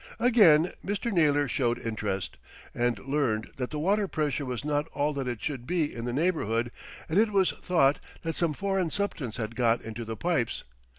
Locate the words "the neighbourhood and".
6.05-7.19